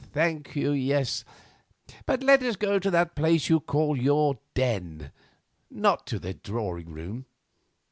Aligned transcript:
"Thank 0.13 0.55
you, 0.55 0.71
yes, 0.71 1.23
but 2.07 2.23
let 2.23 2.41
us 2.41 2.55
go 2.55 2.79
to 2.79 2.89
that 2.89 3.13
place 3.15 3.49
you 3.49 3.59
call 3.59 3.95
your 3.95 4.39
den, 4.55 5.11
not 5.69 6.07
to 6.07 6.17
the 6.17 6.33
drawing 6.33 6.89
room. 6.91 7.27